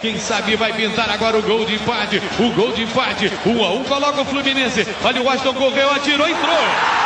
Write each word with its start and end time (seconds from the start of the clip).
Quem 0.00 0.18
sabe 0.18 0.56
vai 0.56 0.72
pintar 0.72 1.10
agora 1.10 1.38
o 1.38 1.42
gol 1.42 1.64
de 1.64 1.74
empate. 1.74 2.20
O 2.38 2.50
gol 2.52 2.72
de 2.72 2.82
empate. 2.82 3.30
Um 3.46 3.64
a 3.64 3.72
um 3.72 3.84
coloca 3.84 4.22
o 4.22 4.24
Fluminense. 4.24 4.86
Olha 5.04 5.20
o 5.20 5.24
Washington 5.24 5.54
correu, 5.54 5.90
atirou, 5.90 6.28
entrou. 6.28 6.99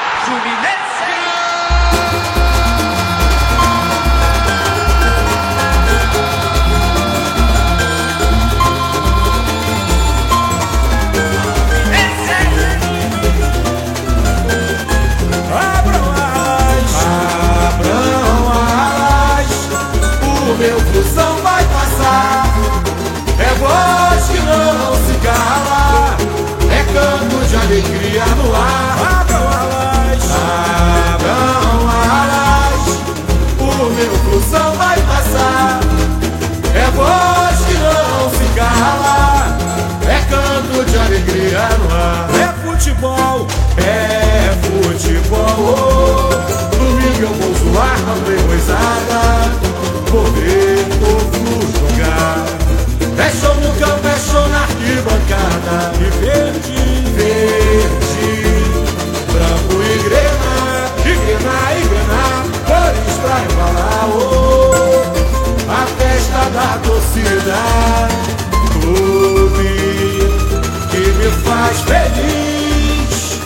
Faz 71.75 71.81
feliz. 71.81 73.41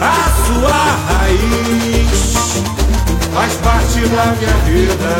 A 0.00 0.30
sua 0.46 0.72
raiz 1.08 2.62
faz 3.32 3.52
parte 3.54 4.00
da 4.08 4.26
minha 4.36 4.56
vida. 4.66 5.12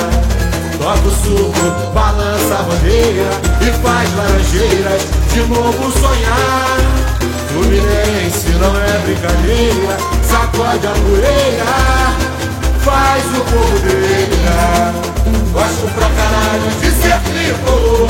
Toca 0.79 1.07
o 1.07 1.11
suco, 1.11 1.93
balança 1.95 2.55
a 2.59 2.63
bandeira 2.63 3.31
e 3.61 3.71
faz 3.83 4.17
laranjeiras 4.17 5.03
de 5.33 5.41
novo 5.43 5.93
sonhar. 5.93 6.79
Fluminense 7.53 8.49
não 8.59 8.75
é 8.77 8.99
brincadeira, 9.05 9.97
sacode 10.23 10.87
a 10.87 10.91
poeira, 10.91 11.65
faz 12.81 13.25
o 13.27 13.45
povo 13.45 13.79
dele. 13.81 14.43
Gosto 15.53 15.87
pra 15.95 16.09
caralho 16.09 16.71
de 16.81 16.91
ser 16.91 17.21
tricolor. 17.21 18.09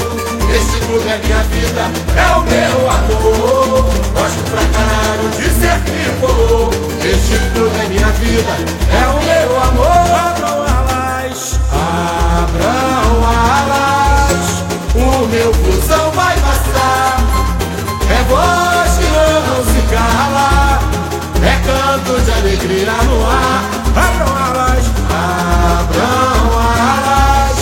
Esse 0.55 0.79
clube 0.87 1.09
é 1.09 1.19
minha 1.25 1.43
vida, 1.45 1.91
é 2.17 2.32
vida, 8.23 8.55
é 8.91 9.05
o 9.09 9.19
meu 9.23 9.61
amor. 9.69 10.07
Abram 10.31 10.63
alas, 10.63 11.59
abram 12.39 13.17
alas. 13.27 14.47
O 14.95 15.27
meu 15.27 15.53
fusão 15.55 16.11
vai 16.13 16.37
passar. 16.41 17.17
É 18.09 18.23
voz 18.29 18.91
que 18.99 19.09
não 19.17 19.65
se 19.65 19.81
cala. 19.95 20.79
É 21.43 21.55
canto 21.67 22.21
de 22.23 22.31
alegria 22.31 22.93
no 23.09 23.27
ar. 23.27 23.63
Abram 23.97 24.33
alas, 24.47 24.85
abram 25.81 26.59
alas. 26.59 27.59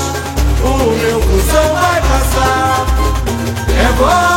O 0.63 0.75
meu 1.01 1.21
fusão 1.23 1.75
vai 1.75 2.01
passar. 2.03 2.87
É 3.69 3.93
voz 3.97 4.30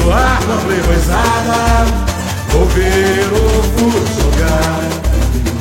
Domingo 0.00 0.06
eu 0.06 0.06
vou 0.06 0.06
zoar 0.06 0.40
com 0.44 0.52
a 0.52 0.56
playboyzada. 0.56 1.60
Vou 2.50 2.66
ver 2.66 3.28
o 3.32 3.62
furo 3.62 4.02
jogar. 4.16 4.80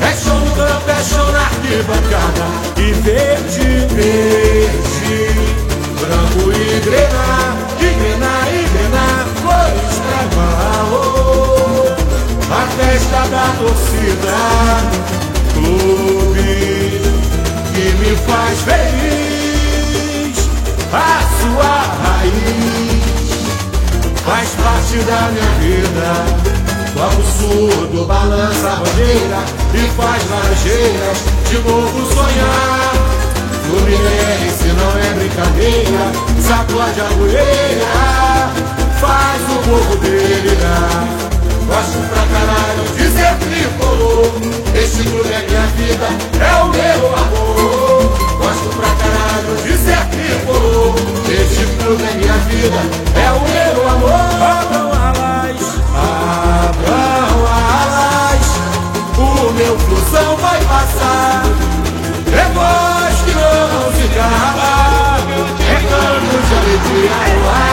É 0.01 0.13
show 0.15 0.39
no 0.39 0.51
campo, 0.55 0.89
é 0.89 1.03
show 1.03 1.31
na 1.31 1.41
arquibancada. 1.41 2.45
E 2.77 2.93
verde, 2.93 3.87
verde, 3.93 5.17
branco 5.99 6.51
e 6.51 6.79
grena, 6.79 7.27
e 7.79 7.89
grena 7.99 8.33
e 8.49 8.53
grena, 8.73 9.05
cores 9.41 9.97
pra. 10.05 10.19
Oh, 10.91 11.87
a 12.51 12.67
festa 12.77 13.19
da 13.29 13.45
torcida, 13.59 14.37
clube 15.53 17.01
que 17.73 17.85
me 17.97 18.11
faz 18.15 18.57
feliz. 18.61 19.38
Faz 24.29 24.49
parte 24.49 24.97
da 25.05 25.21
minha 25.31 25.51
vida. 25.59 26.09
O 26.99 27.23
surdo, 27.39 28.05
balança 28.05 28.67
a 28.67 28.75
bandeira 28.75 29.39
e 29.73 29.89
faz 29.97 30.29
laranjeiras 30.29 31.17
de 31.49 31.57
novo 31.59 32.13
sonhar. 32.13 32.93
Fluminense 33.65 34.67
não 34.77 34.91
é 34.99 35.13
brincadeira, 35.15 36.11
sacode 36.45 37.01
a 37.01 37.05
poeira, 37.15 38.51
faz 38.99 39.41
o 39.43 39.57
povo 39.67 39.95
delirar. 39.97 41.07
Gosto 41.65 41.99
pra 42.09 42.23
caralho 42.33 42.83
de 42.95 43.05
ser 43.11 43.33
tricolor, 43.37 44.31
este 44.75 45.03
clube 45.03 45.31
é 45.31 45.45
minha 45.47 45.65
vida, 45.77 46.07
é 46.43 46.63
o 46.63 46.69
meu 46.69 47.15
amor. 47.15 47.99
Gosto 48.37 48.69
pra 48.75 48.89
caralho 49.01 49.53
de 49.63 49.73
ser 49.77 50.01
tricolor, 50.09 50.95
este 51.29 51.63
clube 51.77 52.03
é 52.03 52.13
minha 52.17 52.37
vida, 52.49 52.79
I 67.07 67.68